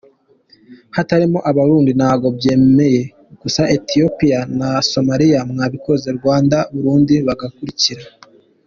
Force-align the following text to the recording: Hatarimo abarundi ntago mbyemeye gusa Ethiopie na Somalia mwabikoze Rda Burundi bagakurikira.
Hatarimo 0.95 1.39
abarundi 1.49 1.91
ntago 1.99 2.25
mbyemeye 2.33 3.01
gusa 3.41 3.61
Ethiopie 3.77 4.39
na 4.57 4.69
Somalia 4.91 5.39
mwabikoze 5.49 6.07
Rda 6.17 6.59
Burundi 6.73 7.15
bagakurikira. 7.27 8.03